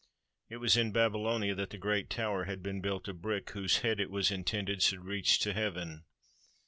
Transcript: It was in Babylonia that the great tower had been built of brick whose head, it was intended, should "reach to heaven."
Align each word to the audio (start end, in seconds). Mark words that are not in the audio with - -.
It 0.49 0.57
was 0.57 0.77
in 0.77 0.91
Babylonia 0.91 1.53
that 1.53 1.69
the 1.69 1.77
great 1.77 2.09
tower 2.09 2.45
had 2.45 2.63
been 2.63 2.81
built 2.81 3.07
of 3.07 3.21
brick 3.21 3.51
whose 3.51 3.81
head, 3.81 3.99
it 3.99 4.09
was 4.09 4.31
intended, 4.31 4.81
should 4.81 5.05
"reach 5.05 5.37
to 5.41 5.53
heaven." 5.53 6.05